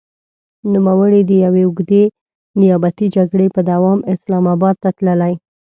نوموړی 0.73 1.21
د 1.25 1.31
يوې 1.43 1.63
اوږدې 1.65 2.03
نيابتي 2.59 3.07
جګړې 3.15 3.47
په 3.55 3.61
دوام 3.71 3.99
اسلام 4.13 4.45
اباد 4.55 4.75
ته 4.83 4.89
تللی. 4.97 5.33